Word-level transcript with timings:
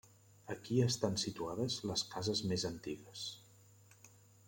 Aquí 0.53 0.77
estan 0.85 1.19
situades 1.25 1.77
les 1.91 2.05
cases 2.17 2.43
més 2.53 2.67
antigues. 2.73 3.31